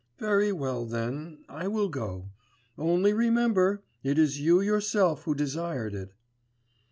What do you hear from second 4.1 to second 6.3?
is you yourself who desired it.